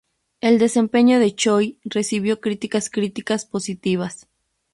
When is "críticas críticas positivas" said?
2.41-4.27